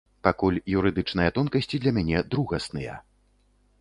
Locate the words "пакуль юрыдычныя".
0.27-1.33